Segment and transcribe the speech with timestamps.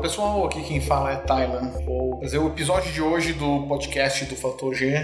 [0.00, 1.84] Pessoal, aqui quem fala é Thailand.
[1.84, 4.94] Vou fazer o episódio de hoje do podcast do Fator G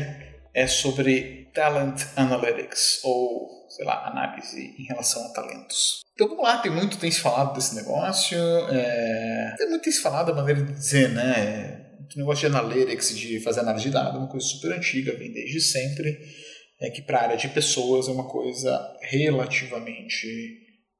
[0.54, 6.02] é sobre Talent Analytics, ou sei lá, análise em relação a talentos.
[6.14, 8.38] Então vamos lá, tem muito tem se falado desse negócio,
[8.70, 9.56] é...
[9.58, 11.84] tem muito tem se falado da maneira de dizer, né?
[12.14, 15.32] O negócio de analytics, de fazer análise de dados, é uma coisa super antiga, vem
[15.32, 16.16] desde sempre,
[16.80, 20.28] é que para a área de pessoas é uma coisa relativamente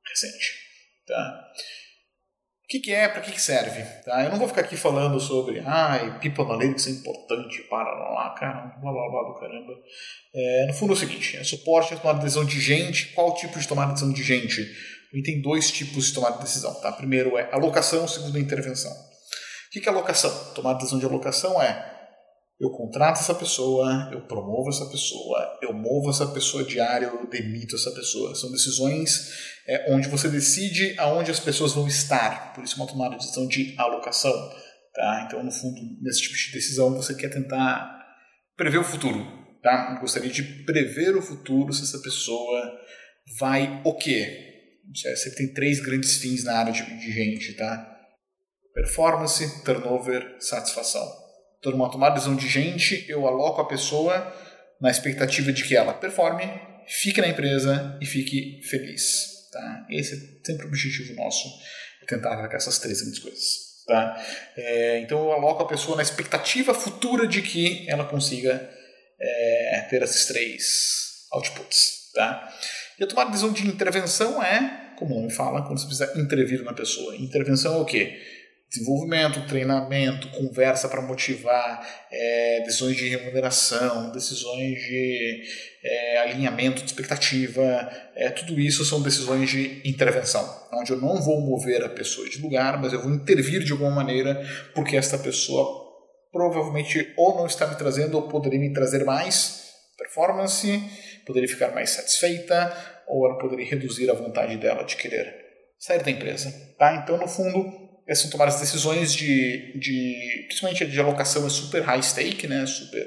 [0.04, 0.64] recente.
[1.06, 1.44] Tá?
[2.64, 3.82] O que, que é, para que, que serve?
[4.04, 4.24] Tá?
[4.24, 8.74] Eu não vou ficar aqui falando sobre ah, People Analytics é importante para lá, cara,
[8.80, 9.74] blá blá blá do caramba.
[10.34, 13.08] É, no fundo é o seguinte: é suporte tomada de decisão de gente.
[13.08, 14.62] Qual tipo de tomada de decisão de gente?
[15.12, 16.72] Gente tem dois tipos de tomada de decisão.
[16.80, 16.90] Tá?
[16.90, 18.90] Primeiro é alocação, segundo é intervenção.
[18.90, 20.30] O que, que é alocação?
[20.54, 21.93] Tomada de decisão de alocação é
[22.64, 27.76] eu contrato essa pessoa, eu promovo essa pessoa, eu movo essa pessoa diária, eu demito
[27.76, 28.34] essa pessoa.
[28.34, 32.54] São decisões é, onde você decide aonde as pessoas vão estar.
[32.54, 34.32] Por isso, uma tomada de decisão de alocação.
[34.94, 35.24] Tá?
[35.26, 38.02] Então, no fundo, nesse tipo de decisão, você quer tentar
[38.56, 39.22] prever o futuro.
[39.62, 39.92] Tá?
[39.94, 42.80] Eu gostaria de prever o futuro se essa pessoa
[43.38, 44.40] vai o quê?
[44.94, 47.90] Você tem três grandes fins na área de, de gente, tá?
[48.74, 51.23] Performance, turnover, satisfação
[51.64, 54.32] toda uma tomada de decisão de gente, eu aloco a pessoa
[54.80, 56.44] na expectativa de que ela performe,
[56.86, 59.48] fique na empresa e fique feliz.
[59.50, 59.86] Tá?
[59.88, 61.48] Esse é sempre o objetivo nosso,
[62.02, 63.64] é tentar atacar essas três grandes coisas.
[63.86, 64.22] Tá?
[64.56, 68.70] É, então eu aloco a pessoa na expectativa futura de que ela consiga
[69.18, 72.10] é, ter esses três outputs.
[72.14, 72.54] Tá?
[72.98, 76.20] E a tomada de decisão de intervenção é, como o nome fala, quando você precisa
[76.20, 77.16] intervir na pessoa.
[77.16, 78.20] Intervenção é o quê?
[78.70, 85.42] Desenvolvimento, treinamento, conversa para motivar, é, decisões de remuneração, decisões de
[85.84, 91.40] é, alinhamento de expectativa, é, tudo isso são decisões de intervenção, onde eu não vou
[91.40, 94.42] mover a pessoa de lugar, mas eu vou intervir de alguma maneira,
[94.74, 95.84] porque esta pessoa
[96.32, 100.82] provavelmente ou não está me trazendo ou poderia me trazer mais performance,
[101.24, 102.76] poderia ficar mais satisfeita,
[103.06, 105.44] ou ela poderia reduzir a vontade dela de querer
[105.78, 106.52] sair da empresa.
[106.76, 106.96] Tá?
[106.96, 112.46] Então, no fundo, são tomadas decisões de, de principalmente de alocação é super high stake,
[112.46, 113.06] né, super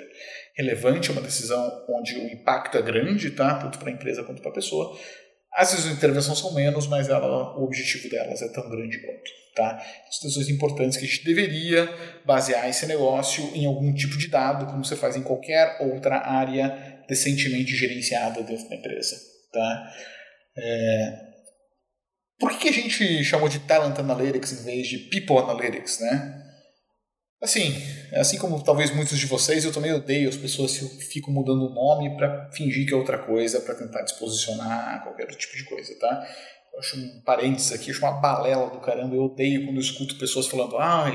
[0.56, 4.41] relevante, é uma decisão onde o impacto é grande, tá, tanto para a empresa quanto
[4.41, 4.97] para a pessoa.
[5.53, 9.31] As decisões de intervenção são menos, mas ela, o objetivo delas é tão grande quanto.
[9.56, 9.80] Tá?
[10.12, 11.90] São decisões importantes que a gente deveria
[12.25, 17.03] basear esse negócio em algum tipo de dado, como você faz em qualquer outra área
[17.07, 19.16] decentemente gerenciada dentro da empresa.
[19.52, 19.94] Tá?
[20.57, 21.28] É,
[22.40, 26.44] por que, a gente chamou de Talent Analytics em vez de People Analytics, né?
[27.42, 27.72] Assim,
[28.14, 31.74] assim como talvez muitos de vocês, eu também odeio as pessoas que ficam mudando o
[31.74, 36.28] nome para fingir que é outra coisa, para tentar disposicionar qualquer tipo de coisa, tá?
[36.74, 39.16] Eu acho um parênteses aqui, acho uma balela do caramba.
[39.16, 41.14] Eu odeio quando eu escuto pessoas falando, ai,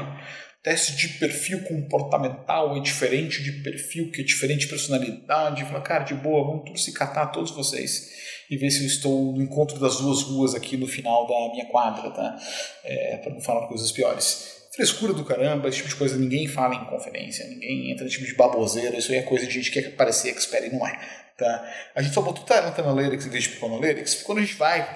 [0.62, 5.64] teste de perfil comportamental é diferente de perfil que é diferente de personalidade.
[5.64, 8.10] Fala, cara, de boa, vamos tudo se catar, todos vocês
[8.52, 11.64] e ver se eu estou no encontro das duas ruas aqui no final da minha
[11.70, 12.38] quadra, tá?
[12.84, 14.68] É, para não falar coisas piores.
[14.76, 18.30] Frescura do caramba, esse tipo de coisa ninguém fala em conferência, ninguém entra nesse tipo
[18.30, 21.00] de baboseira, isso aí é coisa de gente que quer parecer expert e não é.
[21.38, 21.72] Tá?
[21.94, 24.86] A gente só botou Talent Analytics em vez de People Analytics, quando a gente vai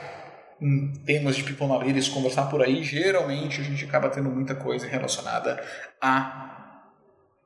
[0.61, 4.87] em temas de People Analytics conversar por aí, geralmente a gente acaba tendo muita coisa
[4.87, 5.65] relacionada
[5.99, 6.93] a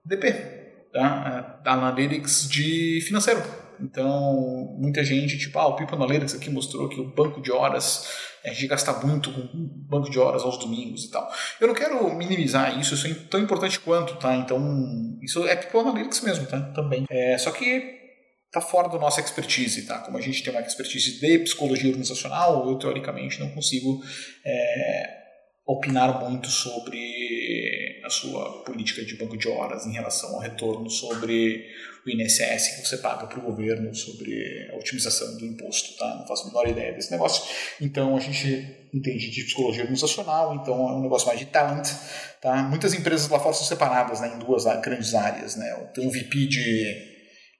[0.05, 0.33] DP,
[0.93, 1.61] tá?
[1.65, 7.15] Analytics de financeiro então, muita gente, tipo, ah, o People Analytics aqui mostrou que o
[7.15, 8.09] banco de horas,
[8.45, 9.49] a gente gasta muito com
[9.89, 11.31] banco de horas aos domingos e tal.
[11.61, 14.37] Eu não quero minimizar isso, isso é tão importante quanto, tá?
[14.37, 16.61] Então, isso é People Analytics mesmo, tá?
[16.73, 17.05] Também.
[17.11, 17.99] É, só que
[18.53, 19.99] tá fora da nossa expertise, tá?
[20.01, 24.03] Como a gente tem uma expertise de psicologia organizacional, eu teoricamente não consigo
[24.45, 25.21] é,
[25.67, 26.99] opinar muito sobre
[28.11, 31.67] sua política de banco de horas em relação ao retorno sobre
[32.05, 36.17] o INSS que você paga para o governo, sobre a otimização do imposto, tá?
[36.17, 37.45] Não faço a menor ideia desse negócio.
[37.81, 41.89] Então a gente entende de psicologia organizacional, então é um negócio mais de talent,
[42.41, 42.63] tá?
[42.63, 45.71] Muitas empresas lá fora são separadas né, em duas grandes áreas, né?
[45.95, 47.11] Tem o VP de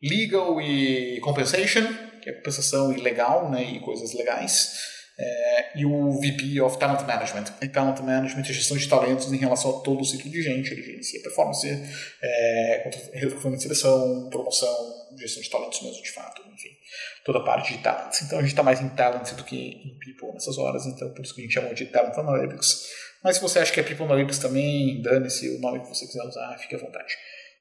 [0.03, 1.87] legal e compensation,
[2.23, 3.63] que é compensação e legal, né?
[3.63, 7.45] E coisas legais é, e o VP of Talent Management.
[7.61, 10.73] E Talent Management é gestão de talentos em relação a todo o ciclo de gente,
[10.73, 11.69] ele gerencia performance,
[12.23, 14.75] é, recrutamento de seleção, promoção,
[15.19, 16.71] gestão de talentos mesmo, de fato, enfim,
[17.25, 18.15] toda a parte de talent.
[18.23, 21.23] Então a gente está mais em talent do que em people nessas horas, então por
[21.23, 22.89] isso que a gente chamou de Talent Analytics.
[23.23, 26.23] Mas se você acha que é People Analytics também, dane-se o nome que você quiser
[26.23, 27.15] usar, fique à vontade.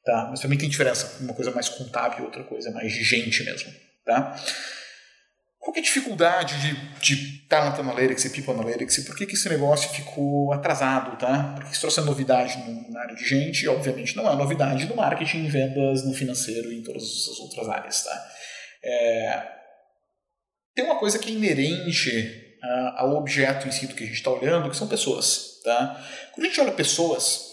[0.06, 0.28] Tá?
[0.30, 3.70] Mas também tem diferença, uma coisa mais contábil, outra coisa mais de gente mesmo.
[4.06, 4.34] Tá?
[5.69, 9.36] Qual é a dificuldade de, de Talent Analytics e People Analytics e por que, que
[9.36, 11.54] esse negócio ficou atrasado, tá?
[11.56, 12.57] Porque isso trouxe novidade
[12.89, 16.80] na área de gente e, obviamente, não é novidade no marketing, vendas, no financeiro e
[16.80, 18.31] em todas as outras áreas, tá?
[18.83, 19.44] É...
[20.74, 22.57] Tem uma coisa que é inerente
[22.98, 26.04] ao objeto em si do que a gente está olhando, que são pessoas, tá?
[26.33, 27.44] Quando a gente olha pessoas,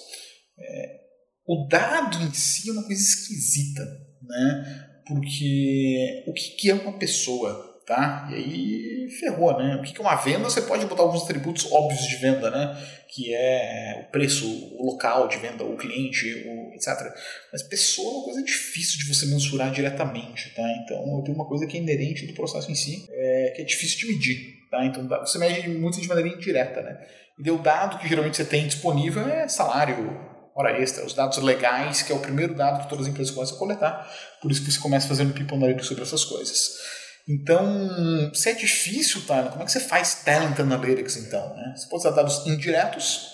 [0.59, 1.01] é...
[1.47, 3.83] o dado em si é uma coisa esquisita,
[4.23, 4.87] né?
[5.07, 7.66] Porque o que é uma pessoa?
[7.87, 8.29] Tá?
[8.31, 9.77] E aí ferrou, né?
[9.77, 10.51] O que é uma venda?
[10.51, 12.77] Você pode botar alguns atributos óbvios de venda, né?
[13.09, 14.45] Que é o preço,
[14.77, 17.13] o local de venda, o cliente, o etc.
[17.53, 20.63] Mas pessoa é uma coisa difícil de você mensurar diretamente, tá?
[20.83, 24.01] Então tem uma coisa que é inerente do processo em si, é, que é difícil
[24.01, 24.85] de medir, tá?
[24.85, 26.99] Então você mede muito de maneira indireta, né?
[27.39, 30.19] E o dado que geralmente você tem disponível é salário,
[30.57, 33.57] hora extra, os dados legais, que é o primeiro dado que todas as empresas começam
[33.57, 34.13] a coletar.
[34.43, 36.79] Por isso que você começa fazendo analytics sobre essas coisas.
[37.29, 39.43] Então, se é difícil, tá?
[39.49, 41.55] como é que você faz talent analytics então?
[41.57, 41.75] Né?
[41.77, 43.33] Você pode usar dados indiretos,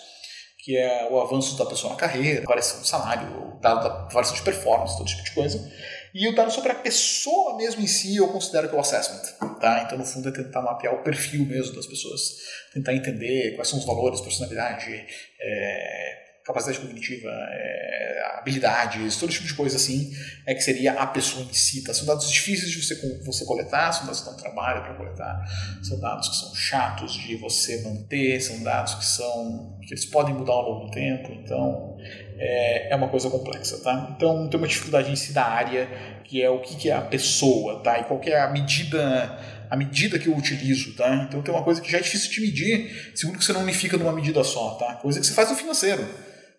[0.64, 4.42] que é o avanço da pessoa na carreira, variação do salário, dado da variação de
[4.42, 5.72] performance, todo tipo de coisa.
[6.14, 9.22] E o dado sobre a pessoa mesmo em si, eu considero que é o assessment.
[9.60, 9.82] Tá?
[9.84, 12.36] Então, no fundo, é tentar mapear o perfil mesmo das pessoas,
[12.72, 15.06] tentar entender quais são os valores, personalidade,
[15.40, 20.12] é, capacidade cognitiva, é, habilidades, todo tipo de coisa assim,
[20.46, 21.82] é que seria a pessoa em si.
[21.84, 21.94] Tá?
[21.94, 25.44] São dados difíceis de você, você coletar, são dados que dão trabalho para coletar,
[25.82, 30.34] são dados que são chatos de você manter, são dados que são que eles podem
[30.34, 31.96] mudar ao longo do tempo, então
[32.38, 33.78] é, é uma coisa complexa.
[33.78, 34.12] Tá?
[34.16, 35.88] Então tem uma dificuldade em si da área,
[36.24, 37.98] que é o que, que é a pessoa, tá?
[37.98, 39.38] e qual é a medida
[39.70, 41.24] a medida que eu utilizo, tá?
[41.26, 43.96] Então tem uma coisa que já é difícil de medir, segundo que você não unifica
[43.96, 44.96] numa medida só, tá?
[44.96, 46.06] Coisa que você faz no financeiro.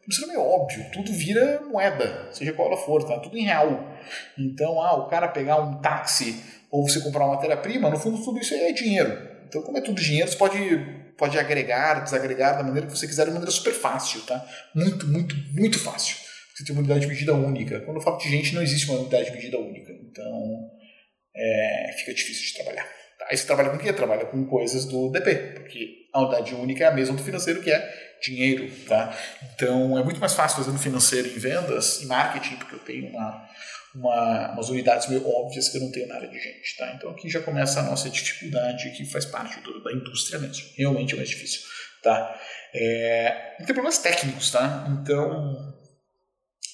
[0.08, 3.20] Isso é meio óbvio, tudo vira moeda, seja qual ela for, tá?
[3.20, 3.98] Tudo em real.
[4.38, 8.40] Então, ah, o cara pegar um táxi ou você comprar uma matéria-prima, no fundo tudo
[8.40, 9.32] isso é dinheiro.
[9.48, 10.60] Então, como é tudo dinheiro, você pode,
[11.18, 14.44] pode agregar, desagregar da maneira que você quiser, de maneira super fácil, tá?
[14.76, 16.18] Muito, muito, muito fácil.
[16.54, 17.80] Você tem uma unidade de medida única.
[17.82, 19.92] Quando eu falo de gente, não existe uma unidade de medida única.
[19.92, 20.72] Então,
[21.36, 23.03] é, fica difícil de trabalhar.
[23.34, 23.92] Aí você trabalha com o quê?
[23.92, 27.72] Trabalha com coisas do DP, porque a unidade única é a mesma do financeiro, que
[27.72, 29.12] é dinheiro, tá?
[29.56, 33.08] Então é muito mais fácil fazer no financeiro em vendas e marketing, porque eu tenho
[33.08, 33.50] uma,
[33.96, 36.94] uma, umas unidades meio óbvias que eu não tenho na área de gente, tá?
[36.96, 40.68] Então aqui já começa a nossa dificuldade que faz parte do, da indústria mesmo.
[40.78, 41.62] Realmente é mais difícil,
[42.04, 42.40] tá?
[42.72, 44.88] É, tem problemas técnicos, tá?
[44.92, 45.74] Então,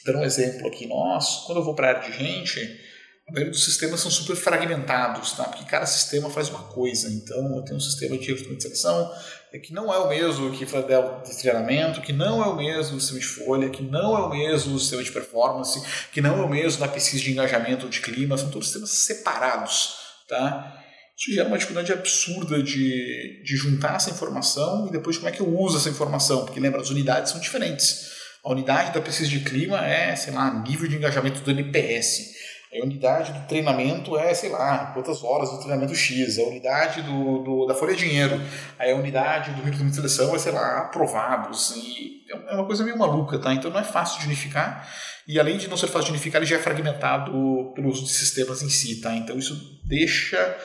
[0.06, 2.88] dando um exemplo aqui, nós, quando eu vou para a área de gente,
[3.29, 5.43] a maioria dos sistemas são super fragmentados, tá?
[5.43, 7.07] porque cada sistema faz uma coisa.
[7.09, 9.11] Então, eu tenho um sistema de recrutamento de seleção
[9.57, 13.19] que não é o mesmo que de treinamento, que não é o mesmo do sistema
[13.19, 15.81] de folha, que não é o mesmo do sistema de performance,
[16.11, 18.91] que não é o mesmo da pesquisa de engajamento ou de clima, são todos sistemas
[18.91, 19.95] separados.
[20.27, 20.75] Tá?
[21.17, 25.41] Isso gera uma dificuldade absurda de, de juntar essa informação e depois como é que
[25.41, 28.11] eu uso essa informação, porque lembra, as unidades são diferentes.
[28.43, 32.38] A unidade da pesquisa de clima é, sei lá, nível de engajamento do NPS.
[32.71, 36.38] A unidade do treinamento é, sei lá, quantas horas do treinamento X.
[36.38, 38.39] A unidade do, do da folha de dinheiro.
[38.77, 41.71] A unidade do recrutamento de seleção é, sei lá, aprovados.
[41.75, 43.54] E é uma coisa meio maluca, tá?
[43.54, 44.88] Então não é fácil de unificar.
[45.27, 48.12] E além de não ser fácil de unificar, ele já é fragmentado pelo uso de
[48.12, 49.16] sistemas em si, tá?
[49.16, 50.57] Então isso deixa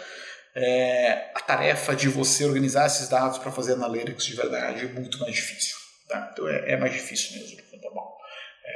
[0.55, 5.35] é, a tarefa de você organizar esses dados para fazer analytics de verdade muito mais
[5.35, 5.77] difícil,
[6.09, 6.31] tá?
[6.33, 8.15] Então é, é mais difícil mesmo, tá bom?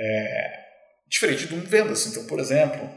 [0.00, 0.67] É,
[1.08, 2.06] Diferente de um vendas.
[2.06, 2.88] Então, por exemplo,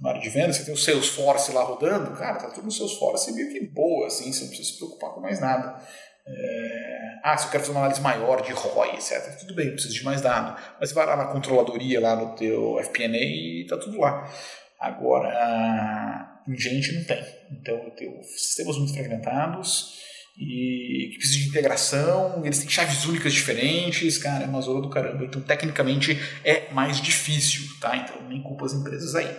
[0.00, 3.32] na área de vendas, você tem o Salesforce lá rodando, cara, tá tudo no Salesforce
[3.32, 5.78] meio que boa, assim, você não precisa se preocupar com mais nada.
[6.26, 7.00] É...
[7.22, 9.38] Ah, se eu quero fazer uma análise maior de ROI, etc.
[9.40, 10.58] Tudo bem, precisa de mais dado.
[10.80, 14.30] Mas você vai lá na controladoria, lá no teu FP&A e tá tudo lá.
[14.78, 17.22] Agora, em gente não tem.
[17.50, 19.98] Então, eu tenho sistemas muito fragmentados,
[20.38, 24.88] e que precisa de integração, eles têm chaves únicas diferentes, cara, é uma zona do
[24.88, 25.24] caramba.
[25.24, 27.96] Então, tecnicamente, é mais difícil, tá?
[27.96, 29.30] Então, nem culpa as empresas aí.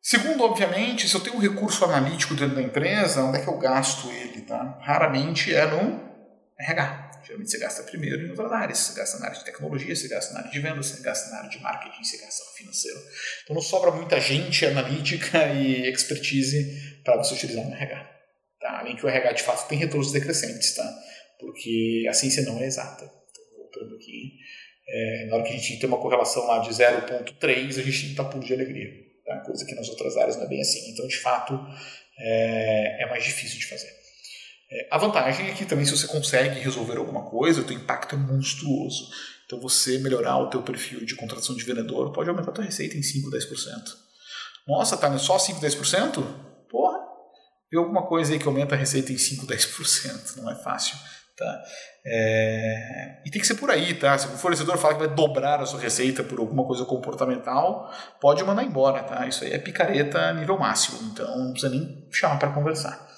[0.00, 3.58] Segundo, obviamente, se eu tenho um recurso analítico dentro da empresa, onde é que eu
[3.58, 4.78] gasto ele, tá?
[4.82, 5.98] Raramente é no
[6.60, 7.04] RH.
[7.24, 8.78] Geralmente você gasta primeiro em outras áreas.
[8.78, 11.38] Você gasta na área de tecnologia, você gasta na área de vendas, você gasta na
[11.38, 12.98] área de marketing, você gasta no financeiro.
[13.42, 18.13] Então não sobra muita gente analítica e expertise para você utilizar no RH.
[18.84, 21.02] Além que o RH de fato tem retornos decrescentes, tá?
[21.38, 23.04] porque a ciência não é exata.
[23.04, 24.34] Então, voltando aqui,
[24.86, 28.24] é, na hora que a gente tem uma correlação lá de 0,3, a gente está
[28.24, 28.90] puro de alegria.
[29.24, 29.40] Tá?
[29.40, 30.90] Coisa que nas outras áreas não é bem assim.
[30.92, 31.58] Então, de fato,
[32.18, 33.90] é, é mais difícil de fazer.
[34.70, 38.14] É, a vantagem é que também se você consegue resolver alguma coisa, o teu impacto
[38.14, 39.08] é monstruoso.
[39.46, 42.96] Então, você melhorar o teu perfil de contratação de vendedor pode aumentar a tua receita
[42.96, 44.04] em 5, 10%.
[44.66, 46.53] Nossa, tá só 5, 10%?
[47.76, 50.96] Alguma coisa aí que aumenta a receita em 5, 10%, não é fácil.
[51.36, 51.62] Tá?
[52.06, 53.20] É...
[53.26, 54.16] E tem que ser por aí, tá?
[54.16, 58.44] Se o fornecedor fala que vai dobrar a sua receita por alguma coisa comportamental, pode
[58.44, 59.26] mandar embora, tá?
[59.26, 63.13] Isso aí é picareta nível máximo, então não precisa nem chamar para conversar.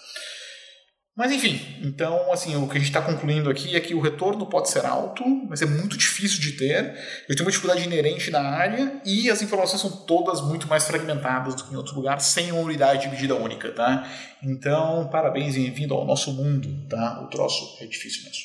[1.17, 4.45] Mas enfim, então assim, o que a gente está concluindo aqui é que o retorno
[4.45, 6.95] pode ser alto, mas é muito difícil de ter.
[7.27, 11.55] Eu tenho uma dificuldade inerente na área e as informações são todas muito mais fragmentadas
[11.55, 14.07] do que em outro lugar, sem uma unidade de medida única, tá?
[14.43, 17.23] Então, parabéns e bem-vindo ao nosso mundo, tá?
[17.23, 18.45] O troço é difícil mesmo.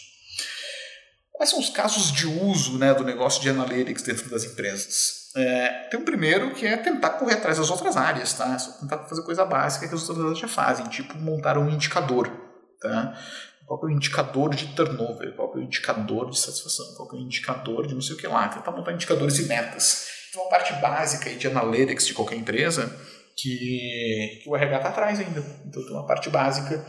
[1.33, 5.29] Quais são os casos de uso né, do negócio de analytics dentro das empresas?
[5.35, 8.53] É, tem um primeiro que é tentar correr atrás das outras áreas, tá?
[8.53, 11.69] É só tentar fazer coisa básica que as outras áreas já fazem, tipo montar um
[11.69, 12.50] indicador
[12.81, 13.17] Tá?
[13.65, 15.33] Qual é o indicador de turnover?
[15.33, 16.95] Qual é o indicador de satisfação?
[16.95, 18.47] Qual é o indicador de não sei o que lá?
[18.49, 20.07] Tentar montar indicadores e metas.
[20.29, 22.93] Então, uma parte básica de analytics de qualquer empresa
[23.37, 25.39] que, que o RH está atrás ainda.
[25.65, 26.85] Então, tem uma parte básica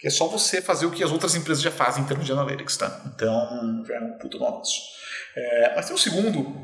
[0.00, 2.32] que é só você fazer o que as outras empresas já fazem em termos de
[2.32, 2.76] analytics.
[2.76, 3.02] Tá?
[3.06, 4.80] Então, já é um puto nosso.
[5.36, 6.54] É, mas tem um segundo,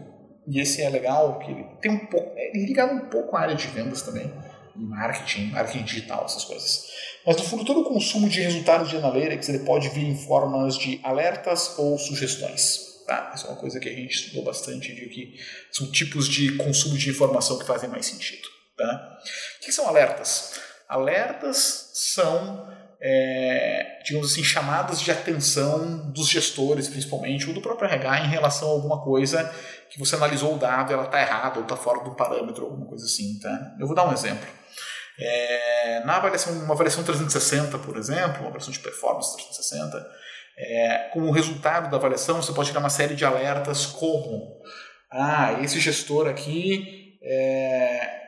[0.46, 3.66] e esse é legal, que tem um pouco, é ligado um pouco à área de
[3.68, 4.32] vendas também,
[4.80, 6.90] marketing, marketing digital, essas coisas
[7.26, 10.76] mas no fundo, todo o consumo de resultados de analytics ele pode vir em formas
[10.76, 12.88] de alertas ou sugestões.
[13.06, 13.32] Tá?
[13.34, 15.34] Isso é uma coisa que a gente estudou bastante e viu que
[15.70, 18.48] são tipos de consumo de informação que fazem mais sentido.
[18.76, 19.18] Tá?
[19.60, 20.58] O que são alertas?
[20.88, 28.26] Alertas são, é, digamos assim, chamadas de atenção dos gestores, principalmente, ou do próprio RH,
[28.26, 29.44] em relação a alguma coisa
[29.90, 33.04] que você analisou o dado ela está errada ou está fora do parâmetro, alguma coisa
[33.04, 33.38] assim.
[33.40, 33.74] Tá?
[33.78, 34.59] Eu vou dar um exemplo.
[35.20, 40.06] É, na avaliação, uma avaliação 360, por exemplo, uma avaliação de performance 360,
[40.56, 44.60] é, como resultado da avaliação, você pode tirar uma série de alertas como
[45.10, 48.20] ah, esse gestor aqui é,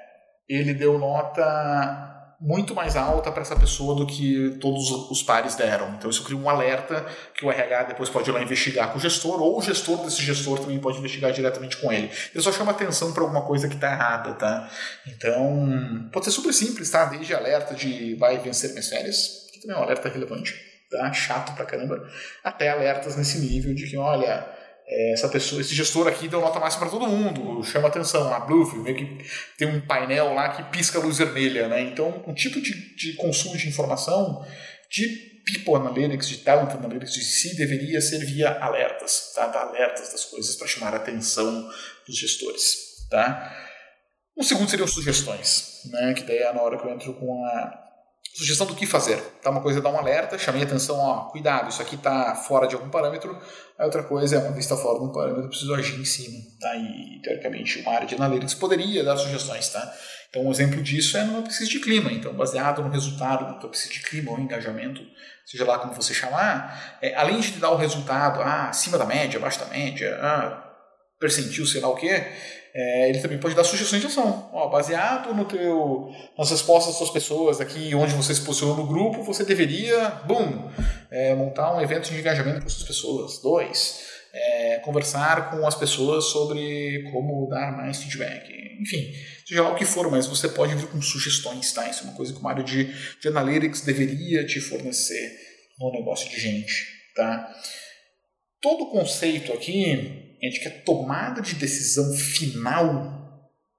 [0.48, 2.11] ele deu nota
[2.42, 5.94] muito mais alta para essa pessoa do que todos os pares deram.
[5.94, 9.00] Então isso cria um alerta que o RH depois pode ir lá investigar com o
[9.00, 12.10] gestor, ou o gestor desse gestor também pode investigar diretamente com ele.
[12.34, 14.68] Ele só chama atenção para alguma coisa que está errada, tá?
[15.06, 17.04] Então, pode ser super simples, tá?
[17.04, 21.12] Desde alerta de vai vencer minhas férias, que também é um alerta relevante, tá?
[21.12, 22.04] Chato pra caramba,
[22.42, 24.44] até alertas nesse nível de que, olha,
[24.86, 28.82] essa pessoa, esse gestor aqui deu nota máxima para todo mundo, chama atenção, a Bluefield,
[28.82, 29.24] meio que
[29.56, 31.80] tem um painel lá que pisca a luz vermelha, né?
[31.82, 34.44] Então, um tipo de, de consumo de informação
[34.90, 39.46] de People Analytics, de Talent Analytics de si, deveria ser via alertas, tá?
[39.46, 41.68] Dar alertas das coisas para chamar a atenção
[42.06, 43.56] dos gestores, tá?
[44.36, 46.14] O segundo seriam sugestões, né?
[46.14, 47.81] Que daí é na hora que eu entro com a
[48.34, 49.18] Sugestão do que fazer.
[49.42, 52.66] Tá uma coisa é dar um alerta, chamei atenção, ó, cuidado, isso aqui está fora
[52.66, 53.38] de algum parâmetro.
[53.78, 56.04] A outra coisa é, uma vez está fora de um parâmetro, eu preciso agir em
[56.04, 56.38] cima.
[56.58, 56.74] Tá?
[56.74, 59.68] E, teoricamente, uma área de analytics poderia dar sugestões.
[59.68, 59.92] Tá?
[60.30, 62.10] Então, um exemplo disso é no pesquisa de clima.
[62.10, 65.02] Então, baseado no resultado da tua pesquisa de clima ou engajamento,
[65.44, 69.04] seja lá como você chamar, é, além de te dar o resultado ah, acima da
[69.04, 70.72] média, abaixo da média, ah,
[71.20, 72.32] percentil, sei lá o quê,
[72.74, 74.48] é, ele também pode dar sugestões de ação.
[74.52, 78.86] Ó, baseado no teu, nas respostas das suas pessoas aqui, onde você se posicionou no
[78.86, 80.70] grupo, você deveria, boom,
[81.10, 83.42] é, montar um evento de engajamento com essas pessoas.
[83.42, 84.00] Dois,
[84.32, 88.50] é, conversar com as pessoas sobre como dar mais feedback.
[88.80, 89.12] Enfim,
[89.46, 91.88] seja lá o que for, mas você pode vir com sugestões, tá?
[91.88, 92.84] Isso é uma coisa que uma área de,
[93.20, 95.36] de analytics deveria te fornecer
[95.78, 97.54] no negócio de gente, tá?
[98.62, 103.22] Todo o conceito aqui é de que a tomada de decisão final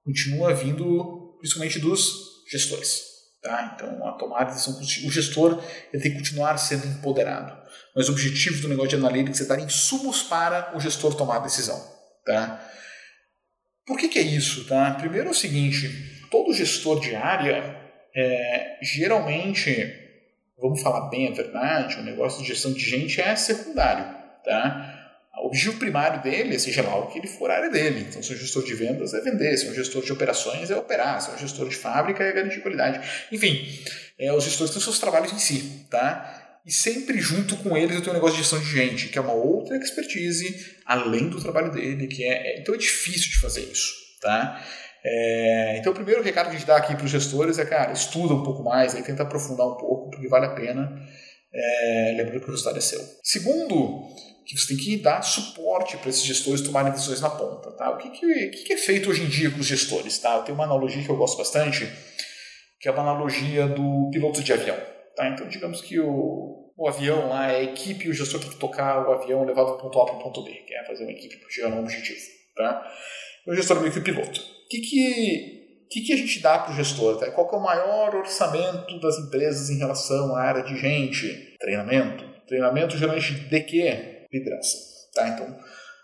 [0.03, 3.01] continua vindo principalmente dos gestores.
[3.41, 3.73] Tá?
[3.75, 7.61] Então, a tomada de decisão, o gestor ele tem que continuar sendo empoderado.
[7.93, 11.39] Mas o objetivo do negócio de analytics é dar insumos para o gestor tomar a
[11.39, 11.79] decisão.
[12.25, 12.65] Tá?
[13.85, 14.65] Por que, que é isso?
[14.65, 14.91] Tá?
[14.93, 15.89] Primeiro é o seguinte,
[16.31, 17.77] todo gestor de área,
[18.15, 19.93] é, geralmente,
[20.57, 24.05] vamos falar bem a verdade, o negócio de gestão de gente é secundário.
[24.45, 24.92] Tá?
[25.35, 28.05] O objetivo primário dele é seja lá o que ele for a área dele.
[28.07, 30.69] Então, se é um gestor de vendas é vender, se é um gestor de operações
[30.69, 33.01] é operar, se é um gestor de fábrica é garantir qualidade.
[33.31, 33.67] Enfim,
[34.19, 36.59] é, os gestores têm seus trabalhos em si, tá?
[36.65, 39.21] E sempre junto com eles eu tenho um negócio de gestão de gente, que é
[39.21, 43.61] uma outra expertise além do trabalho dele, que é, é então é difícil de fazer
[43.61, 44.63] isso, tá?
[45.05, 47.91] É, então, o primeiro recado que a gente dá aqui para os gestores é, cara,
[47.91, 50.95] estuda um pouco mais, aí tenta aprofundar um pouco, porque vale a pena.
[51.53, 52.99] É, lembrando que o resultado é seu.
[53.21, 54.07] Segundo,
[54.45, 57.71] que você tem que dar suporte para esses gestores tomarem decisões na ponta.
[57.71, 57.91] Tá?
[57.91, 60.17] O que, que, que, é feito hoje em dia com os gestores?
[60.17, 60.35] Tá?
[60.35, 61.89] Eu tenho uma analogia que eu gosto bastante,
[62.79, 64.77] que é uma analogia do piloto de avião.
[65.15, 65.29] Tá?
[65.29, 68.57] Então, digamos que o, o avião lá é a equipe e o gestor tem que
[68.57, 71.11] tocar o avião levar do ponto A para o ponto B, que é fazer uma
[71.11, 72.19] equipe para chegar no objetivo.
[72.55, 72.91] Tá?
[73.47, 74.39] O gestor é meio que o piloto.
[74.39, 77.17] O que, que, que, que a gente dá para o gestor?
[77.17, 77.31] Tá?
[77.31, 81.55] Qual é o maior orçamento das empresas em relação à área de gente?
[81.59, 82.25] Treinamento.
[82.47, 84.22] Treinamento geralmente de quê?
[84.33, 84.77] Liderança.
[85.13, 85.27] Tá?
[85.29, 85.57] Então,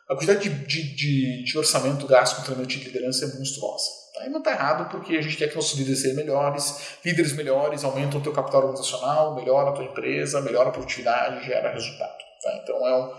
[0.08, 3.90] a quantidade de, de, de, de orçamento gasto com treinamento de liderança é monstruosa.
[4.16, 4.26] Tá?
[4.26, 7.84] E não está errado porque a gente quer que nossos líderes sejam melhores, líderes melhores
[7.84, 12.18] aumentam o teu capital organizacional, melhora a tua empresa, melhora a produtividade, gera resultado.
[12.42, 12.60] Tá?
[12.64, 13.14] Então, é um,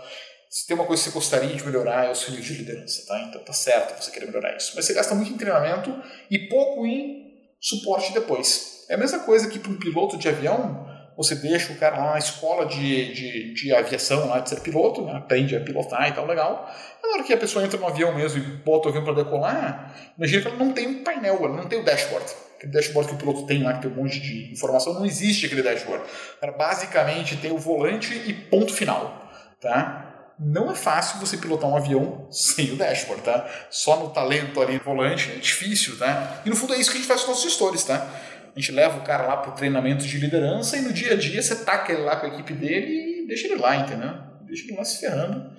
[0.51, 3.05] se tem uma coisa que você gostaria de melhorar, é o seu nível de liderança,
[3.07, 3.17] tá?
[3.21, 4.73] Então tá certo você querer melhorar isso.
[4.75, 5.97] Mas você gasta muito em treinamento
[6.29, 8.83] e pouco em suporte depois.
[8.89, 10.90] É a mesma coisa que para um piloto de avião,
[11.21, 15.03] você deixa o cara lá na escola de, de, de aviação, lá de ser piloto,
[15.03, 15.13] né?
[15.15, 16.69] aprende a pilotar e tal, legal.
[17.03, 19.93] Na hora que a pessoa entra no avião mesmo e bota o avião para decolar,
[20.17, 22.25] imagina que ela não tem um painel, ela não tem o dashboard.
[22.57, 25.45] Aquele dashboard que o piloto tem lá, que tem um monte de informação, não existe
[25.45, 26.03] aquele dashboard.
[26.39, 29.29] Cara basicamente tem o volante e ponto final.
[29.59, 30.11] Tá?
[30.43, 33.47] não é fácil você pilotar um avião sem o dashboard, tá?
[33.69, 36.41] Só no talento ali no volante é difícil, tá?
[36.43, 38.09] E no fundo é isso que a gente faz com os nossos gestores, tá?
[38.55, 41.41] A gente leva o cara lá para treinamento de liderança e no dia a dia
[41.41, 44.13] você taca ele lá com a equipe dele e deixa ele lá, entendeu?
[44.45, 45.51] Deixa ele lá se ferrando.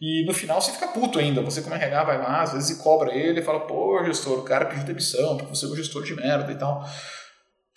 [0.00, 1.40] E no final você fica puto ainda.
[1.42, 4.66] Você, como RH, vai lá, às vezes cobra ele e fala: pô, gestor, o cara
[4.66, 6.84] pediu demissão porque você é um gestor de merda e tal.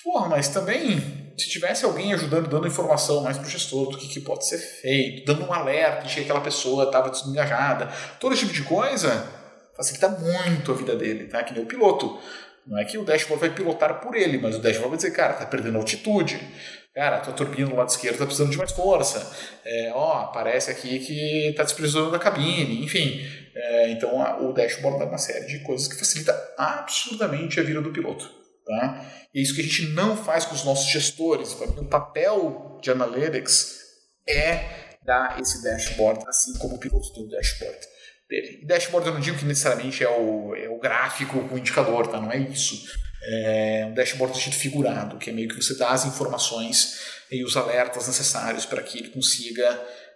[0.04, 4.22] Porra, mas também, se tivesse alguém ajudando, dando informação mais pro gestor do que, que
[4.22, 7.88] pode ser feito, dando um alerta de que aquela pessoa estava desengajada,
[8.20, 9.28] todo esse tipo de coisa,
[9.76, 11.44] facilita muito a vida dele, tá?
[11.44, 12.18] Que nem o piloto.
[12.70, 15.34] Não é que o dashboard vai pilotar por ele, mas o dashboard vai dizer, cara,
[15.34, 16.40] tá perdendo altitude.
[16.94, 19.28] Cara, tua turbina do lado esquerdo tá precisando de mais força.
[19.66, 23.26] É, ó, parece aqui que tá desprezando da cabine, enfim.
[23.56, 27.82] É, então a, o dashboard dá uma série de coisas que facilita absurdamente a vida
[27.82, 28.30] do piloto.
[28.66, 29.04] Tá?
[29.34, 31.54] E é isso que a gente não faz com os nossos gestores.
[31.54, 33.80] O papel de analytics
[34.28, 37.80] é dar esse dashboard, assim como o piloto tem o dashboard
[38.30, 38.60] dele.
[38.62, 42.22] E dashboard eu não digo que necessariamente é o, é o gráfico com indicador, tá?
[42.22, 42.86] não é isso.
[43.24, 47.44] É um dashboard do jeito figurado, que é meio que você dá as informações e
[47.44, 49.70] os alertas necessários para que ele consiga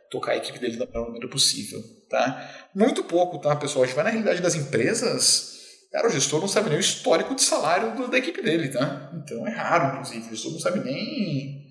[0.10, 1.82] tocar a equipe dele da melhor maneira possível.
[2.10, 2.70] Tá?
[2.74, 3.84] Muito pouco, tá, pessoal?
[3.84, 5.54] A gente vai na realidade das empresas
[5.94, 9.12] Cara, o gestor não sabe nem o histórico de salário do, da equipe dele, tá?
[9.14, 10.26] Então é raro, inclusive.
[10.26, 11.68] O gestor não sabe nem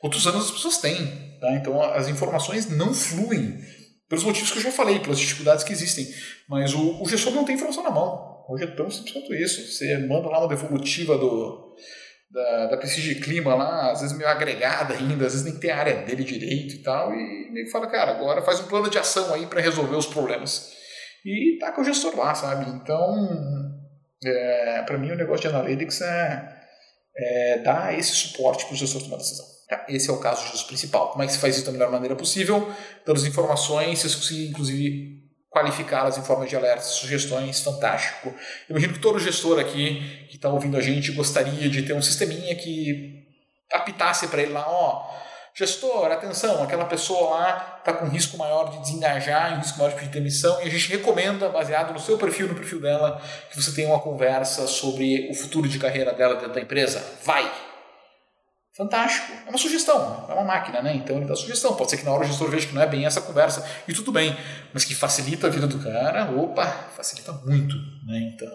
[0.00, 1.06] quantos anos as pessoas têm,
[1.40, 1.52] tá?
[1.52, 3.64] Então as informações não fluem
[4.12, 6.06] pelos motivos que eu já falei, pelas dificuldades que existem.
[6.46, 8.44] Mas o, o gestor não tem informação na mão.
[8.46, 9.72] Hoje é tão simples quanto isso.
[9.72, 11.74] Você manda lá uma devolutiva do,
[12.30, 15.78] da, da de clima lá, às vezes meio agregada ainda, às vezes nem tem a
[15.78, 18.98] área dele direito e tal, e meio que fala, cara, agora faz um plano de
[18.98, 20.74] ação aí para resolver os problemas
[21.24, 22.70] e tá com o gestor lá, sabe?
[22.70, 23.16] Então,
[24.26, 26.60] é, para mim, o negócio de analytics é,
[27.16, 29.51] é dar esse suporte para o gestor tomar decisão.
[29.88, 31.10] Esse é o caso de uso principal.
[31.10, 32.70] Como é que se faz isso da melhor maneira possível?
[33.06, 38.28] Dando as informações, se você conseguir, inclusive, qualificá-las em forma de alertas, sugestões, fantástico.
[38.68, 42.02] Eu imagino que todo gestor aqui que está ouvindo a gente gostaria de ter um
[42.02, 43.22] sisteminha que
[43.70, 45.10] apitasse para ele lá, ó,
[45.54, 50.10] gestor, atenção, aquela pessoa lá está com risco maior de desengajar, risco maior de pedir
[50.10, 53.88] demissão, e a gente recomenda, baseado no seu perfil, no perfil dela, que você tenha
[53.88, 57.04] uma conversa sobre o futuro de carreira dela dentro da empresa.
[57.24, 57.71] Vai!
[58.74, 59.32] Fantástico.
[59.46, 60.94] É uma sugestão, é uma máquina, né?
[60.94, 61.76] Então ele dá sugestão.
[61.76, 63.92] Pode ser que na hora o gestor veja que não é bem essa conversa, e
[63.92, 64.34] tudo bem,
[64.72, 68.32] mas que facilita a vida do cara, opa, facilita muito, né?
[68.34, 68.50] Então,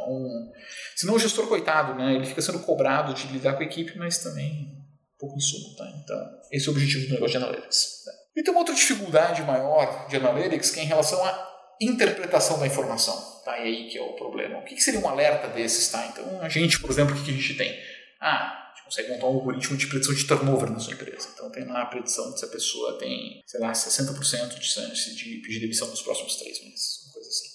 [0.96, 2.16] senão o gestor, coitado, né?
[2.16, 4.78] Ele fica sendo cobrado de lidar com a equipe, mas também
[5.20, 5.76] pouco insumo.
[5.76, 5.86] Tá?
[6.04, 6.18] Então,
[6.52, 8.04] esse é o objetivo do negócio de analytics.
[8.06, 8.12] Tá?
[8.36, 11.48] E tem uma outra dificuldade maior de analytics que é em relação à
[11.82, 13.16] interpretação da informação.
[13.44, 13.58] Tá?
[13.60, 14.60] E aí que é o problema.
[14.60, 15.90] O que, seria um alerta desses?
[15.90, 16.06] Tá?
[16.08, 17.78] Então, a gente, por exemplo, o que a gente tem?
[18.22, 21.30] Ah, consegue montar um algoritmo de predição de turnover na sua empresa.
[21.34, 25.16] Então, tem lá a predição de se a pessoa tem, sei lá, 60% de chance
[25.16, 27.04] de pedir demissão nos próximos três meses.
[27.06, 27.48] Uma coisa assim.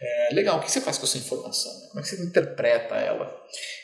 [0.00, 1.72] É, legal, o que você faz com essa informação?
[1.88, 3.32] Como é que você interpreta ela?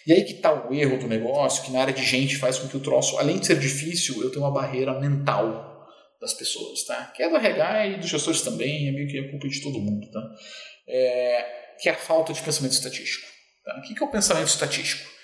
[0.04, 2.68] E aí que está o erro do negócio, que na área de gente faz com
[2.68, 5.86] que o troço, além de ser difícil, eu tenho uma barreira mental
[6.20, 7.12] das pessoas, tá?
[7.14, 9.78] Que é do RH e dos gestores também, é meio que a culpa de todo
[9.78, 10.20] mundo, tá?
[10.88, 13.28] É, que é a falta de pensamento estatístico.
[13.64, 13.78] Tá?
[13.78, 15.17] O que é o pensamento estatístico?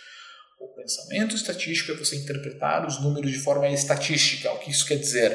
[0.84, 4.52] Pensamento estatístico é você interpretar os números de forma estatística.
[4.52, 5.32] O que isso quer dizer?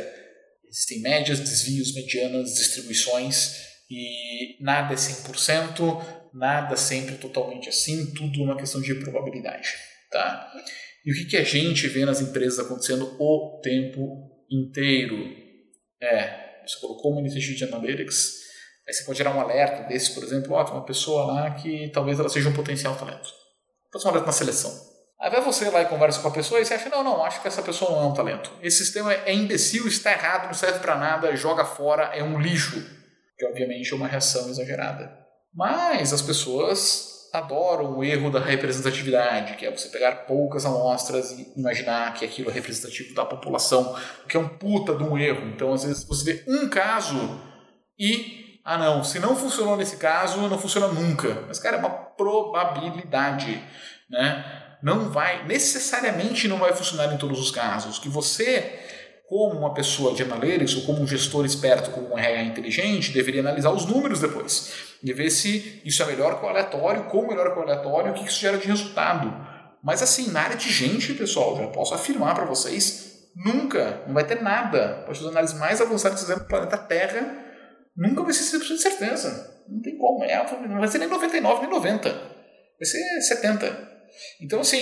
[0.69, 3.55] Existem médias, desvios, medianas, distribuições
[3.89, 9.69] e nada é 100%, nada sempre totalmente assim, tudo uma questão de probabilidade.
[10.11, 10.53] Tá?
[11.03, 15.17] E o que, que a gente vê nas empresas acontecendo o tempo inteiro?
[15.99, 18.35] É, você colocou uma iniciativa de analytics,
[18.87, 21.89] aí você pode gerar um alerta desse, por exemplo, ó, tem uma pessoa lá que
[21.89, 23.33] talvez ela seja um potencial talento.
[23.91, 24.88] Faz um alerta na seleção.
[25.19, 27.41] Aí vai você lá e conversa com a pessoa e você acha, não, não, acho
[27.41, 28.51] que essa pessoa não é um talento.
[28.61, 32.81] Esse sistema é imbecil, está errado, não serve para nada, joga fora, é um lixo
[33.37, 35.17] que obviamente é uma reação exagerada.
[35.53, 41.53] Mas as pessoas adoram o erro da representatividade, que é você pegar poucas amostras e
[41.55, 43.95] imaginar que aquilo é representativo da população,
[44.27, 45.47] que é um puta de um erro.
[45.47, 47.39] Então, às vezes, você vê um caso
[47.97, 51.43] e, ah não, se não funcionou nesse caso, não funciona nunca.
[51.47, 53.63] Mas, cara, é uma probabilidade,
[54.09, 54.68] né?
[54.81, 57.99] Não vai, necessariamente não vai funcionar em todos os casos.
[57.99, 58.79] Que você
[59.29, 63.41] como uma pessoa de analytics ou como um gestor esperto, como um RH inteligente, deveria
[63.41, 67.53] analisar os números depois e ver se isso é melhor que o aleatório, como melhor
[67.53, 69.31] que o aleatório, o que isso gera de resultado.
[69.83, 74.25] Mas assim, na área de gente, pessoal, já posso afirmar para vocês, nunca, não vai
[74.25, 75.03] ter nada.
[75.05, 77.45] Pode fazer análises mais avançadas que no planeta Terra,
[77.95, 79.63] nunca vai ser 100% de certeza.
[79.69, 82.09] Não tem como, é, não vai ser nem 99, nem 90.
[82.09, 83.88] Vai ser 70.
[84.41, 84.79] Então assim,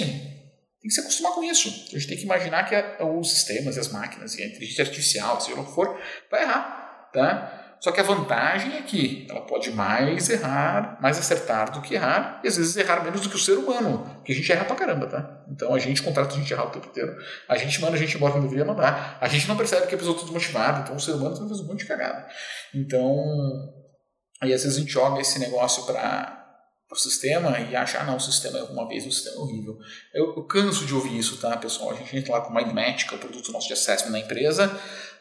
[0.82, 1.68] tem que se acostumar com isso.
[1.68, 5.60] A gente tem que imaginar que os sistemas, as máquinas e a inteligência artificial, seja
[5.60, 7.10] o que for, vai errar.
[7.14, 7.68] Tá?
[7.80, 12.42] Só que a vantagem é que ela pode mais errar, mais acertar do que errar,
[12.44, 14.76] e às vezes errar menos do que o ser humano, que a gente erra pra
[14.76, 15.44] caramba, tá?
[15.50, 17.16] Então a gente contrata a gente errar o tempo inteiro,
[17.48, 19.98] a gente manda a gente embora quando deveria mandar, a gente não percebe que a
[19.98, 22.28] pessoa está desmotivada, então o ser humano faz um monte de cagada.
[22.74, 23.16] Então,
[24.42, 26.37] aí às vezes a gente joga esse negócio para
[26.96, 29.78] o sistema e achar, ah, não, o sistema, uma vez o sistema é horrível.
[30.14, 31.92] Eu, eu, canso de ouvir isso, tá, pessoal?
[31.92, 34.72] A gente entra lá com MindMatch, que é o produto nosso de assessment na empresa,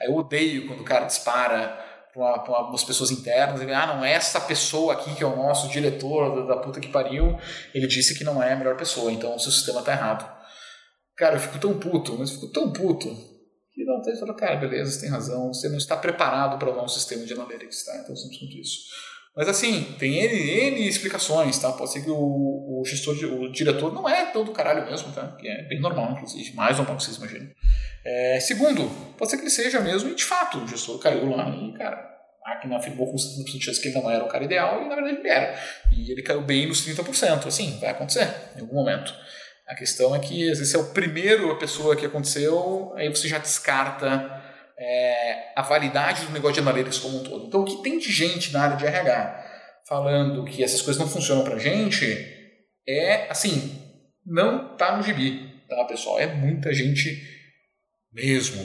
[0.01, 4.41] aí eu odeio quando o cara dispara para umas pessoas internas, e, ah, não, essa
[4.41, 7.39] pessoa aqui que é o nosso diretor da, da puta que pariu,
[7.75, 10.37] ele disse que não é a melhor pessoa, então o seu sistema tá errado.
[11.17, 13.09] Cara, eu fico tão puto, mas fico tão puto,
[13.73, 16.83] que não tem, fala, cara, beleza, você tem razão, você não está preparado para usar
[16.83, 17.97] um sistema de analytics, tá?
[18.03, 18.79] Então, simplesmente isso.
[19.37, 21.71] Mas assim, tem N, N explicações, tá?
[21.71, 25.37] Pode ser que o, o gestor, o diretor não é todo caralho mesmo, tá?
[25.39, 27.51] Que é bem normal, inclusive, mais normal que vocês imaginam.
[28.03, 31.51] É, segundo, pode ser que ele seja mesmo e de fato o gestor caiu lá
[31.51, 31.97] e, cara,
[32.43, 34.89] a máquina afirmou com 70% de chance que ele não era o cara ideal e
[34.89, 35.61] na verdade ele era.
[35.93, 37.47] E ele caiu bem nos 30%.
[37.47, 39.13] Assim, vai acontecer em algum momento.
[39.69, 43.29] A questão é que às vezes é o primeiro a pessoa que aconteceu, aí você
[43.29, 44.36] já descarta
[44.79, 47.47] é, a validade do negócio de analytics como um todo.
[47.47, 49.45] Então, o que tem de gente na área de RH
[49.89, 52.05] falando que essas coisas não funcionam pra gente
[52.87, 53.83] é, assim,
[54.25, 56.21] não tá no gibi, tá, pessoal?
[56.21, 57.23] É muita gente
[58.13, 58.65] mesmo.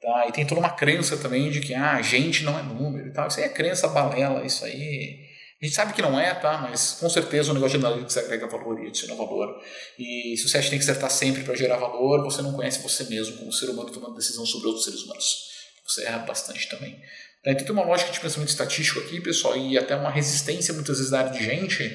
[0.00, 0.26] Tá?
[0.28, 3.28] E tem toda uma crença também de que ah, gente não é número e tal.
[3.28, 5.29] Isso aí é crença balela, isso aí.
[5.60, 6.58] A gente sabe que não é, tá?
[6.58, 9.62] Mas com certeza o negócio de analytics agrega valor e adiciona valor.
[9.98, 13.36] E se você tem que acertar sempre para gerar valor, você não conhece você mesmo
[13.36, 15.50] como ser humano tomando decisão sobre outros seres humanos
[15.92, 17.00] você erra bastante também.
[17.44, 21.10] Então tem uma lógica de pensamento estatístico aqui, pessoal, e até uma resistência muitas vezes
[21.10, 21.88] da área de gente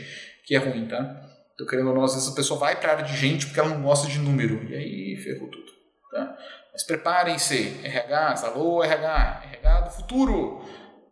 [0.43, 1.21] que é ruim, tá?
[1.57, 3.59] Tô querendo ou não, às vezes a pessoa vai para a área de gente porque
[3.59, 5.71] ela não gosta de número, e aí ferrou tudo,
[6.11, 6.37] tá?
[6.73, 10.65] Mas preparem-se, RH, alô RH, RH do futuro.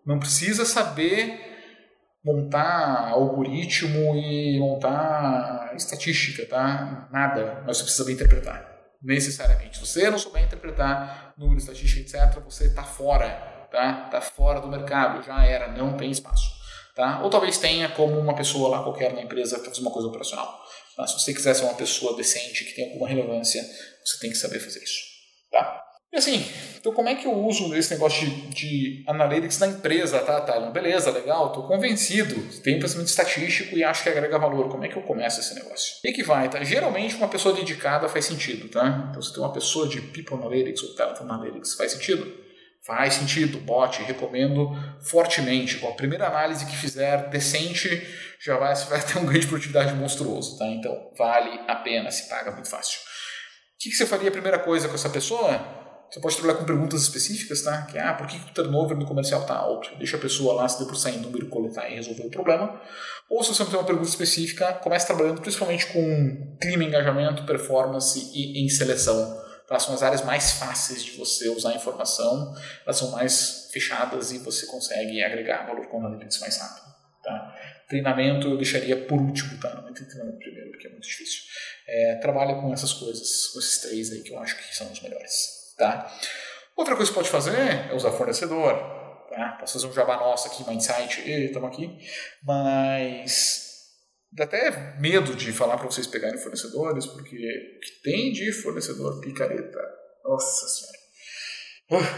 [0.06, 1.53] Não precisa saber
[2.24, 7.10] montar algoritmo e montar estatística, tá?
[7.12, 9.78] Nada, mas você precisa saber interpretar necessariamente.
[9.78, 13.30] Se você não souber interpretar número, estatística, etc., você está fora,
[13.70, 14.04] tá?
[14.06, 16.50] Está fora do mercado, já era, não tem espaço,
[16.96, 17.22] tá?
[17.22, 20.64] Ou talvez tenha como uma pessoa lá qualquer na empresa fazer uma coisa operacional.
[20.96, 21.06] Tá?
[21.06, 23.62] Se você quiser ser uma pessoa decente, que tem alguma relevância,
[24.06, 25.02] você tem que saber fazer isso,
[25.52, 25.83] tá?
[26.14, 26.46] E assim,
[26.78, 30.72] então como é que eu uso esse negócio de, de analytics na empresa, tá, Talon?
[30.72, 34.70] Beleza, legal, estou convencido, tenho pensamento estatístico e acho que agrega valor.
[34.70, 35.96] Como é que eu começo esse negócio?
[36.06, 36.64] E que vai, tá?
[36.64, 39.08] Geralmente uma pessoa dedicada faz sentido, tá?
[39.10, 42.32] Então se tem uma pessoa de People Analytics ou Talent Analytics, faz sentido?
[42.86, 44.70] Faz sentido, bote, recomendo
[45.02, 45.78] fortemente.
[45.78, 48.06] Com a primeira análise que fizer decente,
[48.40, 50.68] já vai, vai ter um ganho de produtividade monstruoso, tá?
[50.68, 53.00] Então vale a pena, se paga muito fácil.
[53.00, 55.82] O que, que você faria a primeira coisa com essa pessoa?
[56.14, 57.88] Você pode trabalhar com perguntas específicas, tá?
[57.88, 59.98] Que ah, por que o turnover no comercial está alto?
[59.98, 62.80] Deixa a pessoa lá se debruçar em número, coletar e resolver o problema.
[63.28, 68.30] Ou se você não tem uma pergunta específica, comece trabalhando principalmente com clima, engajamento, performance
[68.32, 69.42] e em seleção.
[69.68, 69.80] Tá?
[69.80, 72.54] São as áreas mais fáceis de você usar a informação,
[72.86, 76.94] elas são mais fechadas e você consegue agregar valor com analytics mais rápido.
[77.24, 77.56] Tá?
[77.90, 79.82] Treinamento eu deixaria por último, tá?
[79.82, 81.42] Não entre treinamento primeiro, porque é muito difícil.
[81.88, 85.02] É, trabalha com essas coisas, com esses três aí que eu acho que são os
[85.02, 85.63] melhores.
[85.84, 86.10] Tá?
[86.78, 88.74] Outra coisa que pode fazer é usar fornecedor.
[89.30, 89.58] Tá?
[89.60, 91.98] Posso fazer um jabá nosso aqui, Mindsight, estamos aqui.
[92.42, 93.90] Mas
[94.32, 99.20] dá até medo de falar para vocês pegarem fornecedores, porque o que tem de fornecedor
[99.20, 99.80] picareta?
[100.24, 101.04] Nossa Senhora.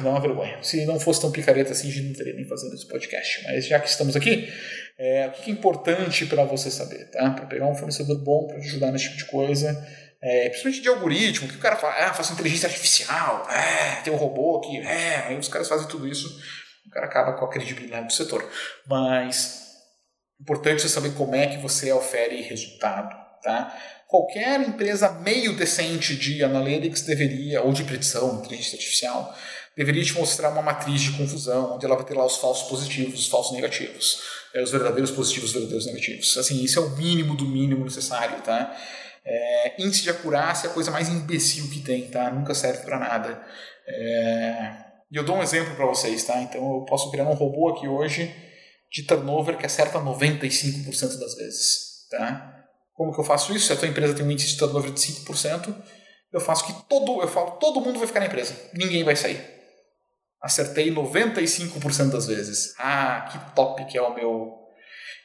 [0.03, 0.61] Dá uma vergonha.
[0.61, 3.43] Se não fosse tão picareta assim, a gente não teria nem fazendo esse podcast.
[3.45, 4.47] Mas já que estamos aqui,
[4.99, 7.09] é, o que é importante para você saber?
[7.09, 7.31] Tá?
[7.31, 11.47] Para pegar um fornecedor bom para ajudar nesse tipo de coisa é, principalmente de algoritmo,
[11.47, 15.37] que o cara fala, ah, faço inteligência artificial, é, tem um robô aqui, é, aí
[15.37, 16.27] os caras fazem tudo isso,
[16.87, 18.47] o cara acaba com a credibilidade do setor.
[18.87, 19.65] Mas
[20.39, 23.15] Importante você saber como é que você ofere resultado.
[23.41, 23.75] Tá?
[24.07, 29.35] Qualquer empresa meio decente de analytics deveria, ou de predição, inteligência artificial,
[29.77, 33.19] deveria te mostrar uma matriz de confusão, onde ela vai ter lá os falsos positivos,
[33.19, 34.21] os falsos negativos,
[34.53, 36.37] é, os verdadeiros positivos, os verdadeiros negativos.
[36.37, 38.75] Assim, isso é o mínimo do mínimo necessário, tá?
[39.25, 42.29] É, índice de acurácia é a coisa mais imbecil que tem, tá?
[42.29, 43.41] Nunca serve para nada.
[43.87, 46.39] É, e eu dou um exemplo para vocês, tá?
[46.41, 48.33] Então eu posso criar um robô aqui hoje
[48.91, 52.53] de turnover que acerta 95% das vezes, tá?
[52.93, 53.67] Como que eu faço isso?
[53.67, 55.75] Se a tua empresa tem um índice de turnover de 5%,
[56.31, 59.41] eu faço que todo, eu falo, todo mundo vai ficar na empresa, ninguém vai sair.
[60.41, 62.75] Acertei 95% das vezes.
[62.77, 64.53] Ah, que top que é o meu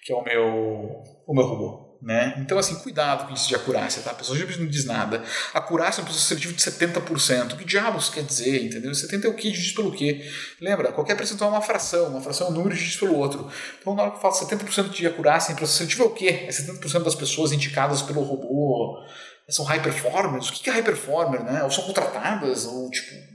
[0.03, 1.90] que é o meu o meu robô.
[2.03, 2.35] Né?
[2.39, 4.13] Então, assim, cuidado com isso de acurácia, tá?
[4.13, 5.23] A pessoa não diz nada.
[5.53, 7.53] Acurácia é um processo seletivo de 70%.
[7.53, 8.95] O que diabos quer dizer, entendeu?
[8.95, 10.27] 70 é o que diz pelo quê?
[10.59, 12.09] Lembra, qualquer percentual é uma fração.
[12.09, 13.51] Uma fração é um número diz pelo outro.
[13.79, 16.47] Então, na hora que eu falo 70% de acurácia em processo seletivo é o quê?
[16.47, 19.05] É 70% das pessoas indicadas pelo robô
[19.51, 20.49] são high performers.
[20.49, 21.63] O que é high performer, né?
[21.65, 23.30] Ou são contratadas, ou tipo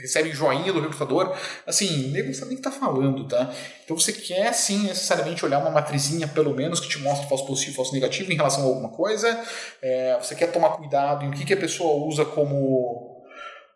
[0.00, 1.36] recebe joinha do recrutador,
[1.66, 3.52] assim, o nego não sabe nem o que está falando, tá?
[3.84, 7.72] Então você quer sim necessariamente olhar uma matrizinha, pelo menos, que te mostre falso positivo
[7.72, 9.42] e falso negativo em relação a alguma coisa.
[9.82, 13.24] É, você quer tomar cuidado em o que, que a pessoa usa como,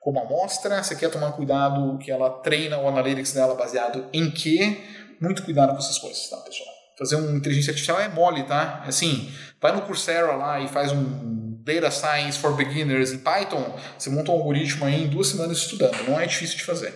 [0.01, 4.81] como amostra, você quer tomar cuidado que ela treina o analytics dela baseado em quê?
[5.21, 6.69] Muito cuidado com essas coisas, tá, pessoal?
[6.99, 8.85] Fazer uma inteligência artificial é mole, tá?
[8.87, 11.34] Assim, vai no Coursera lá e faz um
[11.65, 15.97] Data Science for Beginners em Python, você monta um algoritmo aí em duas semanas estudando.
[16.07, 16.95] Não é difícil de fazer.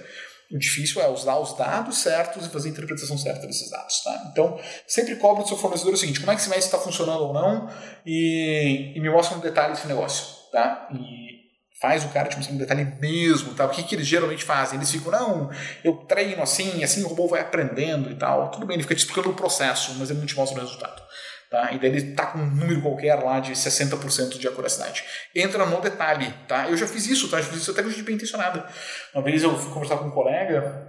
[0.51, 4.03] O difícil é usar os dados certos e fazer a interpretação certa desses dados.
[4.03, 4.29] Tá?
[4.31, 7.23] Então, sempre cobre do seu fornecedor o seguinte: como é que esse mês está funcionando
[7.25, 7.69] ou não
[8.05, 10.37] e, e me mostra um detalhe desse negócio.
[10.53, 10.89] Tá?
[10.93, 11.39] E
[11.81, 13.55] faz o cara te mostrar um detalhe mesmo.
[13.55, 13.67] Tá?
[13.67, 14.79] O que, que eles geralmente fazem?
[14.79, 15.51] Eles ficam, não,
[15.85, 18.51] eu treino assim, assim o robô vai aprendendo e tal.
[18.51, 21.03] Tudo bem, ele fica te explicando o processo, mas ele não te mostra o resultado.
[21.51, 21.73] Tá?
[21.73, 25.03] E daí ele está com um número qualquer lá de 60% de acuracidade.
[25.35, 26.33] Entra no detalhe.
[26.47, 26.69] Tá?
[26.69, 27.41] Eu já fiz isso, tá?
[27.41, 28.69] já fiz isso até com gente bem intencionada.
[29.15, 30.87] Uma vez eu fui conversar com um colega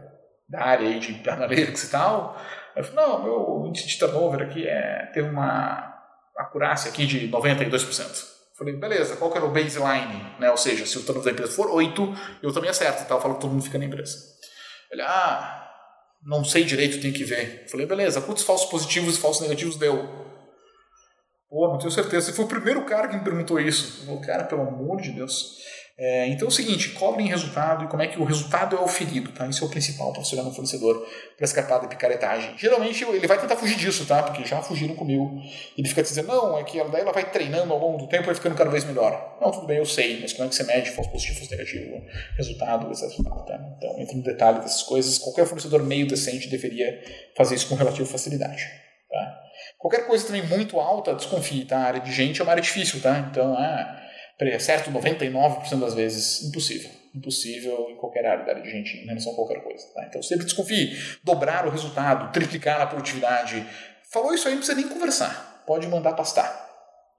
[0.50, 2.38] da área aí de analytics e tal.
[2.76, 5.94] Eu falei, não, meu índice de turnover aqui é, teve uma
[6.38, 8.40] acurácia aqui de 92%.
[8.58, 10.36] Falei, beleza, qual que era o baseline?
[10.40, 10.52] Né?
[10.52, 13.08] Ou seja, se o turnover da empresa for 8, eu também acerto.
[13.08, 13.16] Tá?
[13.16, 14.18] Eu falo que todo mundo fica na empresa.
[14.92, 15.70] Ele, ah,
[16.26, 17.66] não sei direito, tem que ver.
[17.70, 20.29] Falei, beleza, quantos falsos positivos e falsos negativos deu?
[21.50, 22.28] Pô, não tenho certeza.
[22.28, 24.02] Você foi o primeiro cara que me perguntou isso.
[24.02, 25.58] Eu falei, cara, pelo amor de Deus.
[26.02, 29.34] É, então é o seguinte, cobrem resultado e como é que o resultado é oferido,
[29.34, 29.46] tá?
[29.48, 32.58] Isso é o principal para você olhar no fornecedor para escapar da picaretagem.
[32.58, 34.24] Geralmente ele vai tentar fugir disso, tá?
[34.24, 35.42] Porque já fugiram comigo.
[35.78, 38.26] Ele fica dizendo, não, é que daí ela vai treinando ao longo do tempo e
[38.28, 39.38] vai ficando cada vez melhor.
[39.42, 42.02] Não, tudo bem, eu sei, mas como é que você mede falso positivo, falso negativo,
[42.38, 43.02] resultado, etc.
[43.46, 43.60] Tá?
[43.78, 45.18] Então entra no detalhe dessas coisas.
[45.18, 46.98] Qualquer fornecedor meio decente deveria
[47.36, 48.89] fazer isso com relativa facilidade, tá?
[49.80, 51.78] Qualquer coisa também muito alta, desconfie, tá?
[51.78, 53.18] A área de gente é uma área difícil, tá?
[53.32, 54.02] Então, ah,
[54.60, 56.92] certo 99% das vezes, impossível.
[57.16, 60.06] Impossível em qualquer área da área de gente, em relação a qualquer coisa, tá?
[60.06, 60.98] Então, sempre desconfie.
[61.24, 63.66] Dobrar o resultado, triplicar a produtividade.
[64.12, 65.64] Falou isso aí, não precisa nem conversar.
[65.66, 66.68] Pode mandar pastar.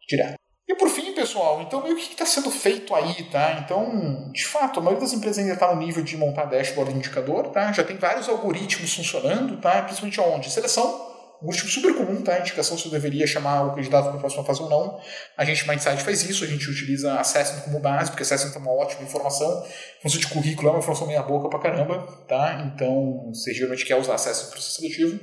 [0.06, 0.34] Direto.
[0.68, 3.58] E por fim, pessoal, então meio que está sendo feito aí, tá?
[3.64, 7.48] Então, de fato, a maioria das empresas ainda está no nível de montar dashboard indicador,
[7.48, 7.72] tá?
[7.72, 9.82] Já tem vários algoritmos funcionando, tá?
[9.82, 10.50] Principalmente onde?
[10.50, 11.09] Seleção,
[11.42, 12.38] um tipo super comum, tá?
[12.38, 15.00] Indicação se eu deveria chamar o candidato para a próxima fase ou não.
[15.36, 18.72] A gente, Mindsight, faz isso, a gente utiliza Assessment como base, porque Assessment é uma
[18.72, 19.66] ótima informação.
[20.02, 22.70] Função de currículo é uma informação meia boca pra caramba, tá?
[22.74, 25.18] Então, você geralmente quer usar Assessment no processo seletivo,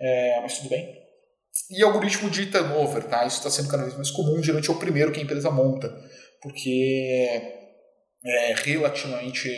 [0.00, 0.98] é, mas tudo bem.
[1.70, 3.26] E algoritmo de turnover, tá?
[3.26, 5.88] Isso está sendo cada vez mais comum, geralmente é o primeiro que a empresa monta,
[6.40, 7.28] porque
[8.24, 9.48] é relativamente,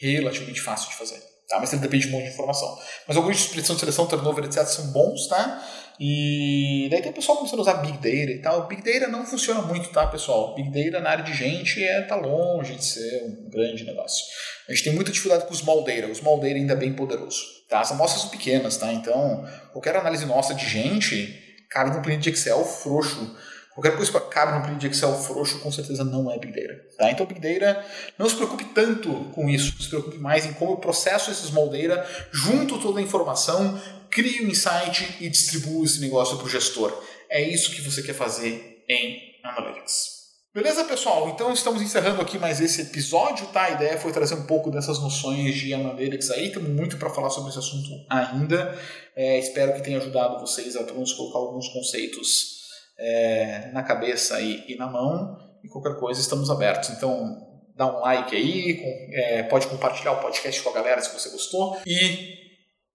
[0.00, 1.27] relativamente fácil de fazer.
[1.48, 1.58] Tá?
[1.58, 2.78] Mas ele depende muito de informação.
[3.06, 4.64] Mas alguns de predição de seleção, turnover, etc.
[4.64, 5.64] são bons, tá?
[6.00, 8.68] E daí tem o pessoal começando a usar Big Data e tal.
[8.68, 10.54] Big Data não funciona muito, tá, pessoal?
[10.54, 14.24] Big Data na área de gente é, tá longe de ser um grande negócio.
[14.68, 16.06] A gente tem muita dificuldade com o Small Data.
[16.06, 17.40] O Small Data ainda é bem poderoso.
[17.68, 17.80] Tá?
[17.80, 18.92] As amostras são pequenas, tá?
[18.92, 21.34] Então, qualquer análise nossa de gente
[21.70, 23.36] cabe num cliente de Excel frouxo
[23.78, 26.82] Qualquer coisa que cabe no período de Excel frouxo, com certeza não é Big Data.
[26.96, 27.12] Tá?
[27.12, 27.86] Então, Big Data,
[28.18, 31.70] não se preocupe tanto com isso, se preocupe mais em como eu processo esse Small
[31.70, 36.92] Data, junto toda a informação, crio um insight e distribuo esse negócio para o gestor.
[37.30, 40.18] É isso que você quer fazer em Analytics.
[40.52, 41.28] Beleza, pessoal?
[41.28, 43.66] Então estamos encerrando aqui mais esse episódio, tá?
[43.66, 46.50] A ideia foi trazer um pouco dessas noções de analytics aí.
[46.50, 48.76] Temos muito para falar sobre esse assunto ainda.
[49.14, 52.57] É, espero que tenha ajudado vocês a pelo menos colocar alguns conceitos
[52.98, 55.38] é, na cabeça e, e, na mão.
[55.62, 56.90] E qualquer coisa, estamos abertos.
[56.90, 57.36] Então,
[57.76, 61.30] dá um like aí, com, é, pode compartilhar o podcast com a galera se você
[61.30, 61.78] gostou.
[61.86, 62.48] E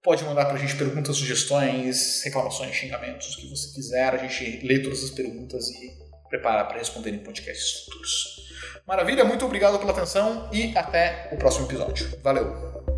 [0.03, 4.13] Pode mandar pra gente perguntas, sugestões, reclamações, xingamentos, o que você quiser.
[4.13, 5.93] A gente lê todas as perguntas e
[6.27, 8.43] prepara para responder em podcasts futuros.
[8.85, 12.19] Maravilha, muito obrigado pela atenção e até o próximo episódio.
[12.21, 12.92] Valeu!